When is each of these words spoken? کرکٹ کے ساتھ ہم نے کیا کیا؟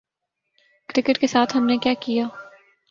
کرکٹ 0.89 1.17
کے 1.17 1.27
ساتھ 1.27 1.57
ہم 1.57 1.65
نے 1.65 1.77
کیا 1.77 1.93
کیا؟ 1.99 2.27